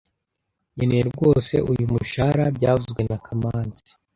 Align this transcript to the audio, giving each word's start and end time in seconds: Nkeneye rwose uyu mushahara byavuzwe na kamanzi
Nkeneye 0.75 1.03
rwose 1.11 1.53
uyu 1.71 1.85
mushahara 1.91 2.45
byavuzwe 2.57 3.01
na 3.09 3.17
kamanzi 3.25 3.89